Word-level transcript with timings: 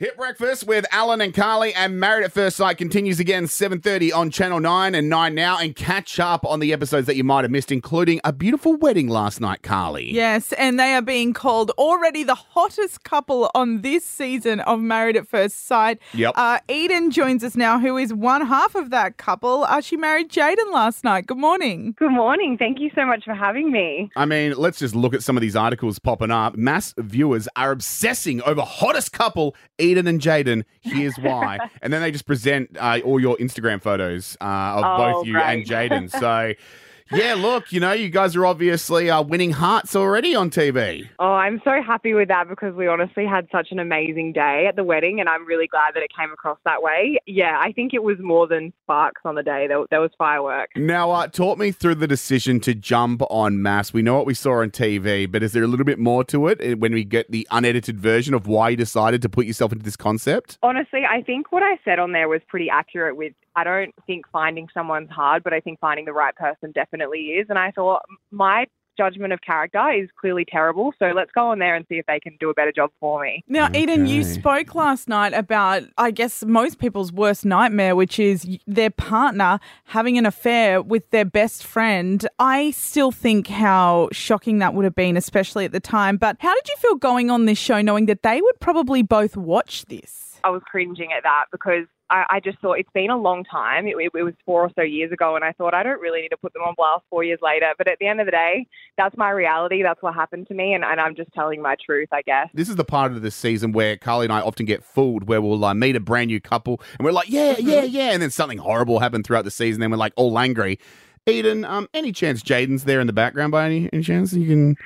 Hit 0.00 0.16
Breakfast 0.16 0.66
with 0.66 0.86
Allan 0.92 1.20
and 1.20 1.34
Carly 1.34 1.74
and 1.74 2.00
Married 2.00 2.24
at 2.24 2.32
First 2.32 2.56
Sight 2.56 2.78
continues 2.78 3.20
again 3.20 3.44
7.30 3.44 4.14
on 4.14 4.30
Channel 4.30 4.58
9 4.58 4.94
and 4.94 5.10
9 5.10 5.34
now 5.34 5.58
and 5.58 5.76
catch 5.76 6.18
up 6.18 6.42
on 6.46 6.58
the 6.58 6.72
episodes 6.72 7.06
that 7.06 7.16
you 7.16 7.22
might 7.22 7.44
have 7.44 7.50
missed, 7.50 7.70
including 7.70 8.18
a 8.24 8.32
beautiful 8.32 8.76
wedding 8.76 9.08
last 9.08 9.42
night, 9.42 9.62
Carly. 9.62 10.10
Yes, 10.10 10.54
and 10.54 10.80
they 10.80 10.94
are 10.94 11.02
being 11.02 11.34
called 11.34 11.70
already 11.76 12.24
the 12.24 12.34
hottest 12.34 13.04
couple 13.04 13.50
on 13.54 13.82
this 13.82 14.02
season 14.02 14.60
of 14.60 14.80
Married 14.80 15.18
at 15.18 15.28
First 15.28 15.66
Sight. 15.66 15.98
Yep. 16.14 16.32
Uh, 16.34 16.60
Eden 16.70 17.10
joins 17.10 17.44
us 17.44 17.54
now, 17.54 17.78
who 17.78 17.98
is 17.98 18.14
one 18.14 18.46
half 18.46 18.74
of 18.74 18.88
that 18.88 19.18
couple. 19.18 19.64
Uh, 19.64 19.82
she 19.82 19.98
married 19.98 20.30
Jaden 20.30 20.72
last 20.72 21.04
night. 21.04 21.26
Good 21.26 21.36
morning. 21.36 21.94
Good 21.98 22.12
morning. 22.12 22.56
Thank 22.56 22.80
you 22.80 22.90
so 22.94 23.04
much 23.04 23.26
for 23.26 23.34
having 23.34 23.70
me. 23.70 24.10
I 24.16 24.24
mean, 24.24 24.54
let's 24.56 24.78
just 24.78 24.94
look 24.94 25.12
at 25.12 25.22
some 25.22 25.36
of 25.36 25.42
these 25.42 25.56
articles 25.56 25.98
popping 25.98 26.30
up. 26.30 26.56
MAFS 26.56 26.94
viewers 26.96 27.48
are 27.54 27.70
obsessing 27.70 28.40
over 28.44 28.62
hottest 28.62 29.12
couple, 29.12 29.54
Eden 29.76 29.89
and 29.98 30.20
Jaden. 30.20 30.64
Here's 30.80 31.16
why. 31.16 31.58
and 31.82 31.92
then 31.92 32.02
they 32.02 32.10
just 32.10 32.26
present 32.26 32.76
uh, 32.78 33.00
all 33.04 33.20
your 33.20 33.36
Instagram 33.38 33.80
photos 33.82 34.36
uh, 34.40 34.44
of 34.44 34.84
Oh, 34.84 34.96
both 35.12 35.26
you 35.26 35.38
and. 35.38 35.64
Jaden. 35.66 36.10
So, 36.10 36.52
yeah, 37.12 37.34
look, 37.34 37.72
you 37.72 37.80
know, 37.80 37.92
you 37.92 38.08
guys 38.08 38.36
are 38.36 38.46
obviously 38.46 39.10
uh, 39.10 39.22
winning 39.22 39.50
hearts 39.50 39.96
already 39.96 40.34
on 40.34 40.50
TV. 40.50 41.08
Oh, 41.18 41.32
I'm 41.32 41.60
so 41.64 41.82
happy 41.84 42.14
with 42.14 42.28
that 42.28 42.48
because 42.48 42.74
we 42.74 42.86
honestly 42.86 43.26
had 43.26 43.48
such 43.50 43.68
an 43.72 43.78
amazing 43.78 44.32
day 44.32 44.66
at 44.68 44.76
the 44.76 44.84
wedding, 44.84 45.20
and 45.20 45.28
I'm 45.28 45.44
really 45.46 45.66
glad 45.66 45.94
that 45.94 46.02
it 46.02 46.10
came 46.16 46.32
across 46.32 46.58
that 46.64 46.82
way. 46.82 47.18
Yeah, 47.26 47.58
I 47.60 47.72
think 47.72 47.94
it 47.94 48.02
was 48.02 48.18
more 48.20 48.46
than 48.46 48.72
sparks 48.84 49.22
on 49.24 49.34
the 49.34 49.42
day. 49.42 49.66
There, 49.66 49.84
there 49.90 50.00
was 50.00 50.10
fireworks. 50.16 50.72
Now, 50.76 51.10
uh, 51.10 51.26
talk 51.26 51.58
me 51.58 51.72
through 51.72 51.96
the 51.96 52.06
decision 52.06 52.60
to 52.60 52.74
jump 52.74 53.22
on 53.30 53.56
MAFS. 53.56 53.92
We 53.92 54.02
know 54.02 54.16
what 54.16 54.26
we 54.26 54.34
saw 54.34 54.60
on 54.60 54.70
TV, 54.70 55.30
but 55.30 55.42
is 55.42 55.52
there 55.52 55.64
a 55.64 55.68
little 55.68 55.86
bit 55.86 55.98
more 55.98 56.24
to 56.24 56.48
it 56.48 56.60
eh, 56.60 56.74
when 56.74 56.92
we 56.92 57.04
get 57.04 57.30
the 57.30 57.46
unedited 57.50 57.98
version 57.98 58.34
of 58.34 58.46
why 58.46 58.70
you 58.70 58.76
decided 58.76 59.22
to 59.22 59.28
put 59.28 59.46
yourself 59.46 59.72
into 59.72 59.84
this 59.84 59.96
concept? 59.96 60.58
Honestly, 60.62 61.02
I 61.08 61.22
think 61.22 61.50
what 61.50 61.62
I 61.62 61.78
said 61.84 61.98
on 61.98 62.12
there 62.12 62.28
was 62.28 62.40
pretty 62.48 62.70
accurate 62.70 63.16
with 63.16 63.32
I 63.56 63.64
don't 63.64 63.94
think 64.06 64.26
finding 64.30 64.68
someone's 64.72 65.10
hard, 65.10 65.42
but 65.42 65.52
I 65.52 65.60
think 65.60 65.80
finding 65.80 66.04
the 66.04 66.12
right 66.12 66.34
person 66.34 66.72
definitely 66.72 67.20
is. 67.20 67.46
And 67.48 67.58
I 67.58 67.70
thought 67.72 68.02
my 68.30 68.66
judgment 68.96 69.32
of 69.32 69.40
character 69.40 69.90
is 69.92 70.08
clearly 70.20 70.44
terrible. 70.44 70.92
So 70.98 71.06
let's 71.06 71.30
go 71.32 71.48
on 71.48 71.58
there 71.58 71.74
and 71.74 71.86
see 71.88 71.96
if 71.96 72.04
they 72.06 72.20
can 72.20 72.36
do 72.38 72.50
a 72.50 72.54
better 72.54 72.72
job 72.72 72.90
for 73.00 73.22
me. 73.22 73.42
Now, 73.48 73.70
Eden, 73.74 74.06
you 74.06 74.24
spoke 74.24 74.74
last 74.74 75.08
night 75.08 75.32
about, 75.32 75.84
I 75.96 76.10
guess, 76.10 76.44
most 76.44 76.78
people's 76.78 77.10
worst 77.10 77.46
nightmare, 77.46 77.96
which 77.96 78.18
is 78.18 78.58
their 78.66 78.90
partner 78.90 79.58
having 79.84 80.18
an 80.18 80.26
affair 80.26 80.82
with 80.82 81.08
their 81.10 81.24
best 81.24 81.64
friend. 81.64 82.26
I 82.38 82.72
still 82.72 83.10
think 83.10 83.46
how 83.46 84.10
shocking 84.12 84.58
that 84.58 84.74
would 84.74 84.84
have 84.84 84.94
been, 84.94 85.16
especially 85.16 85.64
at 85.64 85.72
the 85.72 85.80
time. 85.80 86.18
But 86.18 86.36
how 86.40 86.54
did 86.54 86.68
you 86.68 86.76
feel 86.76 86.96
going 86.96 87.30
on 87.30 87.46
this 87.46 87.58
show 87.58 87.80
knowing 87.80 88.06
that 88.06 88.22
they 88.22 88.42
would 88.42 88.60
probably 88.60 89.02
both 89.02 89.36
watch 89.36 89.86
this? 89.86 90.40
I 90.44 90.50
was 90.50 90.62
cringing 90.66 91.12
at 91.16 91.22
that 91.22 91.44
because 91.52 91.86
I, 92.10 92.24
I 92.28 92.40
just 92.40 92.58
thought 92.58 92.74
it's 92.74 92.90
been 92.92 93.10
a 93.10 93.16
long 93.16 93.44
time. 93.44 93.86
It, 93.86 93.96
it, 93.98 94.10
it 94.14 94.22
was 94.22 94.34
four 94.44 94.62
or 94.62 94.70
so 94.74 94.82
years 94.82 95.12
ago, 95.12 95.36
and 95.36 95.44
I 95.44 95.52
thought 95.52 95.72
I 95.74 95.82
don't 95.82 96.00
really 96.00 96.20
need 96.20 96.28
to 96.30 96.36
put 96.36 96.52
them 96.52 96.62
on 96.62 96.74
blast 96.76 97.04
four 97.08 97.22
years 97.24 97.38
later. 97.42 97.68
But 97.78 97.88
at 97.88 97.98
the 98.00 98.06
end 98.06 98.20
of 98.20 98.26
the 98.26 98.32
day, 98.32 98.66
that's 98.98 99.16
my 99.16 99.30
reality. 99.30 99.82
That's 99.82 100.02
what 100.02 100.14
happened 100.14 100.48
to 100.48 100.54
me, 100.54 100.74
and, 100.74 100.84
and 100.84 101.00
I'm 101.00 101.14
just 101.14 101.32
telling 101.32 101.62
my 101.62 101.76
truth, 101.84 102.08
I 102.12 102.22
guess. 102.22 102.48
This 102.52 102.68
is 102.68 102.76
the 102.76 102.84
part 102.84 103.12
of 103.12 103.22
the 103.22 103.30
season 103.30 103.72
where 103.72 103.96
Carly 103.96 104.26
and 104.26 104.32
I 104.32 104.40
often 104.40 104.66
get 104.66 104.82
fooled, 104.84 105.28
where 105.28 105.40
we'll 105.40 105.64
uh, 105.64 105.72
meet 105.74 105.96
a 105.96 106.00
brand 106.00 106.28
new 106.28 106.40
couple 106.40 106.80
and 106.98 107.04
we're 107.04 107.12
like, 107.12 107.30
yeah, 107.30 107.56
yeah, 107.58 107.82
yeah, 107.82 108.10
and 108.10 108.20
then 108.20 108.30
something 108.30 108.58
horrible 108.58 108.98
happened 108.98 109.24
throughout 109.24 109.44
the 109.44 109.50
season. 109.50 109.80
Then 109.80 109.90
we're 109.90 109.96
like 109.96 110.12
all 110.16 110.38
angry. 110.38 110.78
Eden, 111.26 111.64
um, 111.64 111.88
any 111.94 112.12
chance 112.12 112.42
Jaden's 112.42 112.84
there 112.84 113.00
in 113.00 113.06
the 113.06 113.12
background 113.12 113.52
by 113.52 113.66
any, 113.66 113.88
any 113.92 114.02
chance 114.02 114.32
you 114.32 114.46
can? 114.46 114.76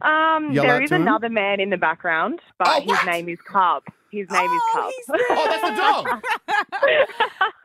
Um, 0.00 0.54
there 0.54 0.82
is 0.82 0.92
another 0.92 1.28
man 1.28 1.60
in 1.60 1.70
the 1.70 1.76
background, 1.76 2.40
but 2.58 2.68
Oh, 2.68 2.80
his 2.80 3.04
name 3.06 3.28
is 3.28 3.40
Cub. 3.40 3.82
His 4.10 4.28
name 4.30 4.44
is 4.50 4.62
Oh, 4.74 4.90
Cub. 5.08 5.20
Oh, 5.30 5.46
that's 5.48 5.62
the 5.62 5.76
dog. 5.76 6.06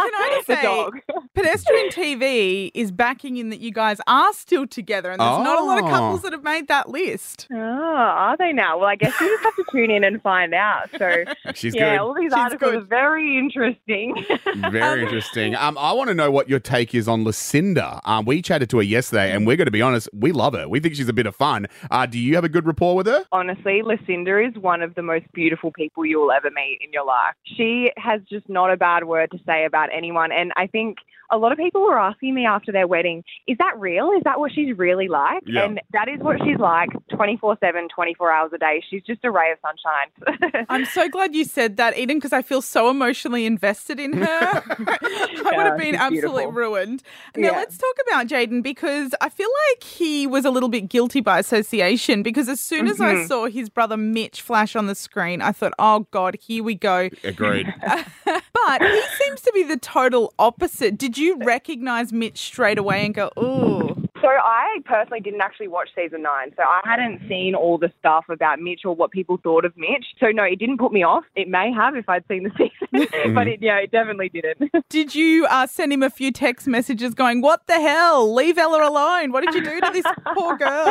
Can 0.03 0.11
I 0.13 0.29
just 0.35 0.47
say, 0.47 0.61
dog. 0.61 0.99
Pedestrian 1.35 1.87
TV 1.89 2.69
is 2.73 2.91
backing 2.91 3.37
in 3.37 3.49
that 3.49 3.59
you 3.61 3.71
guys 3.71 3.99
are 4.07 4.33
still 4.33 4.67
together, 4.67 5.09
and 5.11 5.19
there's 5.21 5.39
not 5.43 5.59
a 5.59 5.63
lot 5.63 5.79
of 5.79 5.85
Oh. 5.85 5.89
couples 5.89 6.21
that 6.23 6.33
have 6.33 6.43
made 6.43 6.67
that 6.67 6.89
list. 6.89 7.47
Oh, 7.51 7.57
are 7.57 8.35
they 8.37 8.51
now? 8.51 8.77
Well, 8.77 8.87
I 8.89 8.95
guess 8.95 9.13
you 9.21 9.27
just 9.29 9.43
have 9.43 9.55
to 9.55 9.63
tune 9.71 9.89
in 9.91 10.03
and 10.03 10.21
find 10.21 10.53
out. 10.53 10.89
So, 10.97 11.23
She's 11.55 11.73
yeah, 11.75 11.91
good. 11.95 11.99
all 12.01 12.13
these 12.13 12.25
She's 12.25 12.33
articles 12.33 12.71
good. 12.73 12.83
are 12.83 12.85
very 12.85 13.37
interesting. 13.37 14.25
Very 14.71 15.03
interesting. 15.03 15.55
Um, 15.55 15.77
I 15.77 15.93
want 15.93 16.09
to 16.09 16.13
know 16.13 16.29
what 16.29 16.49
your 16.49 16.59
take 16.59 16.93
is 16.93 17.07
on 17.07 17.23
Lucinda. 17.23 18.01
Um, 18.05 18.25
we 18.25 18.41
chatted 18.41 18.69
to 18.71 18.77
her 18.77 18.83
yesterday, 18.83 19.31
and 19.31 19.47
we're 19.47 19.55
going 19.57 19.65
to 19.67 19.71
be 19.71 19.81
honest, 19.81 20.09
we 20.13 20.31
love 20.33 20.53
her. 20.53 20.67
We 20.67 20.79
think 20.81 20.95
she's 20.95 21.07
a 21.09 21.13
bit 21.13 21.25
of 21.25 21.35
fun. 21.35 21.67
Uh, 21.89 22.05
do 22.05 22.19
you 22.19 22.35
have 22.35 22.43
a 22.43 22.49
good 22.49 22.65
rapport 22.65 22.95
with 22.95 23.07
her? 23.07 23.23
Honestly, 23.31 23.81
Lucinda 23.81 24.39
is 24.45 24.53
one 24.61 24.81
of 24.81 24.93
the 24.95 25.01
most 25.01 25.25
beautiful 25.33 25.71
people 25.71 26.05
you'll 26.05 26.31
ever 26.33 26.49
meet 26.51 26.79
in 26.81 26.91
your 26.91 27.05
life. 27.05 27.35
She 27.57 27.91
has 27.97 28.21
just 28.29 28.47
not 28.49 28.71
a 28.71 28.77
bad 28.77 29.03
word 29.05 29.31
to 29.31 29.39
say 29.45 29.65
about 29.65 29.89
anyone. 29.93 30.31
And 30.31 30.51
I 30.55 30.67
think 30.67 30.97
a 31.31 31.37
lot 31.37 31.51
of 31.51 31.57
people 31.57 31.81
were 31.81 31.97
asking 31.97 32.35
me 32.35 32.45
after 32.45 32.71
their 32.71 32.85
wedding, 32.85 33.23
is 33.47 33.57
that 33.57 33.79
real? 33.79 34.11
Is 34.11 34.21
that 34.23 34.39
what 34.39 34.51
she's 34.53 34.77
really 34.77 35.07
like? 35.07 35.41
Yeah. 35.47 35.63
And 35.65 35.81
that 35.91 36.07
is 36.07 36.19
what 36.19 36.37
she's 36.45 36.59
like 36.59 36.89
24 37.15 37.57
7, 37.59 37.87
24 37.95 38.31
hours 38.31 38.51
a 38.53 38.57
day. 38.59 38.83
She's 38.87 39.01
just 39.03 39.23
a 39.23 39.31
ray 39.31 39.51
of 39.51 39.57
sunshine. 39.61 40.65
I'm 40.69 40.85
so 40.85 41.09
glad 41.09 41.33
you 41.33 41.43
said 41.45 41.77
that, 41.77 41.97
Eden, 41.97 42.17
because 42.17 42.33
I 42.33 42.43
feel 42.43 42.61
so 42.61 42.89
emotionally 42.89 43.45
invested 43.47 43.99
in 43.99 44.13
her. 44.13 44.25
I 44.27 45.53
would 45.55 45.65
have 45.65 45.77
been 45.77 45.95
absolutely 45.95 46.47
ruined. 46.47 47.01
Now, 47.35 47.51
Yeah. 47.51 47.57
let's 47.57 47.77
talk 47.79 47.95
about 48.07 48.27
Jaden 48.27 48.61
because 48.61 49.15
I 49.21 49.29
feel 49.29 49.49
like 49.71 49.83
he 49.83 50.27
was 50.27 50.45
a 50.45 50.51
little 50.51 50.69
bit 50.69 50.87
guilty 50.87 51.21
by 51.21 51.39
association 51.39 52.21
because 52.21 52.47
as 52.47 52.59
soon 52.59 52.87
as 52.87 53.01
I 53.01 53.13
Mhm. 53.13 53.27
saw 53.27 53.45
his 53.47 53.69
brother 53.69 53.97
Mitch 53.97 54.41
flash 54.41 54.75
on 54.75 54.85
the 54.87 54.95
screen, 54.95 55.41
I 55.41 55.51
thought, 55.51 55.73
oh 55.79 56.05
God, 56.11 56.22
here 56.31 56.63
we 56.63 56.75
go. 56.75 57.09
Agreed. 57.23 57.73
but 58.25 58.81
he 58.81 59.01
seems 59.19 59.41
to 59.41 59.51
be 59.53 59.63
the 59.63 59.77
total 59.77 60.33
opposite. 60.39 60.97
Did 60.97 61.17
you 61.17 61.37
recognize 61.37 62.11
Mitch 62.13 62.39
straight 62.39 62.77
away 62.77 63.05
and 63.05 63.13
go, 63.13 63.31
oh, 63.37 64.02
So 64.23 64.29
I 64.29 64.77
personally 64.85 65.19
didn't 65.19 65.41
actually 65.41 65.67
watch 65.67 65.89
season 65.93 66.21
nine. 66.21 66.53
So 66.55 66.63
I 66.63 66.79
hadn't 66.85 67.27
seen 67.27 67.55
all 67.55 67.77
the 67.77 67.91
stuff 67.99 68.23
about 68.29 68.57
Mitch 68.57 68.85
or 68.85 68.95
what 68.95 69.11
people 69.11 69.37
thought 69.43 69.65
of 69.65 69.75
Mitch. 69.75 70.05
So 70.17 70.27
no, 70.27 70.43
it 70.43 70.59
didn't 70.59 70.77
put 70.77 70.93
me 70.93 71.03
off. 71.03 71.25
It 71.35 71.49
may 71.49 71.73
have 71.73 71.97
if 71.97 72.07
I'd 72.07 72.23
seen 72.29 72.43
the 72.43 72.51
season, 72.57 73.33
but 73.35 73.49
it, 73.49 73.61
yeah, 73.61 73.79
it 73.79 73.91
definitely 73.91 74.29
didn't. 74.29 74.71
did 74.89 75.13
you 75.13 75.45
uh, 75.47 75.67
send 75.67 75.91
him 75.91 76.03
a 76.03 76.09
few 76.09 76.31
text 76.31 76.67
messages 76.67 77.13
going, 77.13 77.41
what 77.41 77.67
the 77.67 77.81
hell? 77.81 78.33
Leave 78.33 78.57
Ella 78.57 78.87
alone. 78.87 79.33
What 79.33 79.43
did 79.43 79.55
you 79.55 79.61
do 79.61 79.81
to 79.81 79.89
this 79.91 80.05
poor 80.37 80.55
girl? 80.55 80.85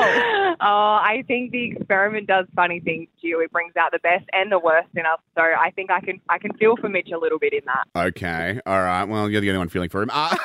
Oh, 0.60 0.98
I 1.00 1.24
think 1.26 1.52
the 1.52 1.70
experiment 1.70 2.26
does 2.26 2.44
funny 2.54 2.80
things 2.80 3.08
to 3.22 3.26
you. 3.26 3.40
It 3.40 3.50
brings 3.50 3.74
out 3.76 3.92
the 3.92 3.98
best 4.00 4.26
and 4.34 4.52
the 4.52 4.58
worst 4.58 4.88
in 4.94 5.06
us. 5.06 5.20
So 5.34 5.42
I 5.42 5.70
think 5.74 5.90
I 5.90 6.00
can 6.00 6.20
I 6.28 6.36
can 6.36 6.52
feel 6.58 6.76
for 6.76 6.90
Mitch 6.90 7.10
a 7.10 7.18
little 7.18 7.38
bit 7.38 7.54
in 7.54 7.62
that. 7.64 8.08
Okay. 8.08 8.60
All 8.66 8.82
right. 8.82 9.04
Well, 9.04 9.30
you're 9.30 9.40
the 9.40 9.48
only 9.48 9.58
one 9.58 9.68
feeling 9.70 9.88
for 9.88 10.02
him. 10.02 10.10
Uh, 10.12 10.36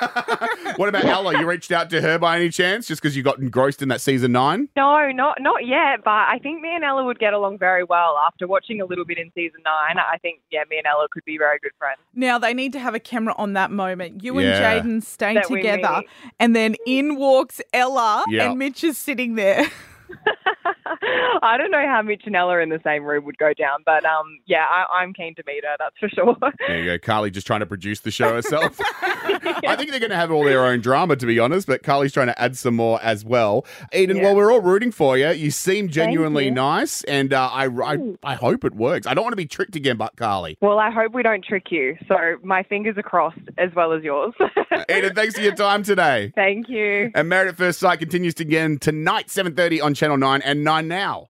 what 0.78 0.88
about 0.88 1.03
Ella? 1.03 1.38
You 1.38 1.46
reached 1.46 1.74
out 1.74 1.90
to 1.90 2.00
her 2.00 2.18
by 2.18 2.38
any 2.38 2.50
chance 2.50 2.77
just 2.86 3.02
because 3.02 3.16
you 3.18 3.24
got 3.24 3.40
engrossed 3.40 3.82
in 3.82 3.88
that 3.90 4.02
season 4.02 4.34
nine? 4.34 4.68
No, 4.76 5.10
not 5.12 5.38
not 5.42 5.66
yet. 5.66 6.04
But 6.04 6.12
I 6.12 6.38
think 6.44 6.62
me 6.62 6.76
and 6.76 6.84
Ella 6.84 7.04
would 7.06 7.18
get 7.18 7.34
along 7.34 7.58
very 7.58 7.84
well 7.84 8.20
after 8.28 8.46
watching 8.46 8.82
a 8.82 8.86
little 8.86 9.06
bit 9.06 9.18
in 9.18 9.32
season 9.34 9.62
nine. 9.64 9.98
I 9.98 10.18
think 10.20 10.42
yeah, 10.52 10.64
me 10.70 10.78
and 10.78 10.86
Ella 10.86 11.08
could 11.10 11.26
be 11.26 11.38
very 11.38 11.58
good 11.60 11.72
friends. 11.80 12.00
Now 12.14 12.38
they 12.38 12.54
need 12.54 12.74
to 12.74 12.80
have 12.80 12.94
a 12.94 13.00
camera 13.00 13.34
on 13.38 13.54
that 13.54 13.72
moment. 13.72 14.24
You 14.24 14.38
Yeah. 14.40 14.74
and 14.74 15.02
Jaden 15.02 15.04
stay 15.04 15.34
That 15.36 15.46
together, 15.48 16.04
and 16.40 16.56
then 16.56 16.76
in 16.86 17.16
walks 17.16 17.62
Ella, 17.74 18.24
Yeah. 18.28 18.50
and 18.50 18.60
Mitch 18.60 18.84
is 18.84 18.98
sitting 18.98 19.34
there. 19.36 19.66
I 21.42 21.56
don't 21.58 21.72
know 21.72 21.86
how 21.88 22.02
Mitch 22.02 22.24
and 22.26 22.36
Ella 22.36 22.59
in 22.59 22.70
the 22.70 22.80
same 22.84 23.04
room 23.04 23.26
would 23.26 23.38
go 23.38 23.54
down, 23.54 23.80
but 23.86 24.06
um, 24.06 24.40
yeah, 24.46 24.66
I, 24.70 25.02
I'm 25.02 25.14
keen 25.14 25.36
to 25.36 25.44
meet 25.46 25.64
her. 25.64 25.76
That's 25.80 25.98
for 26.00 26.09
sure. 26.09 26.36
There 26.68 26.80
you 26.80 26.86
go. 26.86 26.98
Carly 27.00 27.32
just 27.32 27.48
trying 27.48 27.59
to 27.62 27.66
produce 27.66 28.00
the 28.02 28.12
show 28.12 28.34
herself. 28.34 28.80
I 29.23 29.75
think 29.75 29.91
they're 29.91 30.00
going 30.00 30.09
to 30.11 30.16
have 30.16 30.31
all 30.31 30.44
their 30.44 30.66
own 30.66 30.81
drama, 30.81 31.16
to 31.16 31.25
be 31.25 31.39
honest, 31.39 31.67
but 31.67 31.83
Carly's 31.83 32.13
trying 32.13 32.28
to 32.28 32.41
add 32.41 32.57
some 32.57 32.75
more 32.75 33.00
as 33.01 33.23
well. 33.23 33.66
Eden, 33.94 34.17
Yeah. 34.17 34.23
well, 34.23 34.35
we're 34.35 34.51
all 34.51 34.61
rooting 34.61 34.91
for 34.91 35.17
you. 35.17 35.29
You 35.29 35.51
seem 35.51 35.89
genuinely 35.89 36.45
you. 36.45 36.51
nice, 36.51 37.03
and 37.03 37.33
uh, 37.33 37.50
I, 37.51 37.66
I, 37.67 37.97
I 38.23 38.35
hope 38.35 38.66
it 38.66 38.73
works. 38.75 39.05
I 39.07 39.13
don't 39.13 39.23
want 39.23 39.33
to 39.33 39.38
be 39.38 39.45
tricked 39.45 39.75
again, 39.75 39.97
but 39.97 40.16
Carly. 40.16 40.57
well, 40.61 40.79
I 40.79 40.89
hope 40.89 41.13
we 41.13 41.23
don't 41.23 41.44
trick 41.44 41.72
you. 41.72 41.96
So 42.08 42.16
my 42.43 42.64
fingers 42.64 42.97
are 42.97 43.03
crossed 43.03 43.37
as 43.58 43.69
well 43.75 43.93
as 43.93 44.03
yours. 44.03 44.34
Eden, 44.90 45.14
thanks 45.14 45.35
for 45.35 45.41
your 45.41 45.55
time 45.55 45.84
today. 45.84 46.31
Thank 46.35 46.70
you. 46.70 47.11
And 47.13 47.29
Married 47.29 47.49
at 47.49 47.58
First 47.58 47.79
Sight 47.79 47.99
continues 47.99 48.34
to 48.35 48.47
again 48.47 48.78
tonight, 48.79 49.28
7.30 49.28 49.84
on 49.84 49.93
Channel 49.93 50.17
9 50.17 50.41
and 50.41 50.63
9 50.63 50.87
now. 50.87 51.28